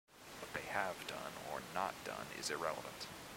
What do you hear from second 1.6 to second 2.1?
not